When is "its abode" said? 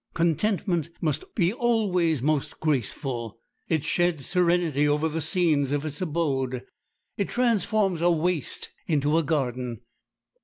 5.85-6.63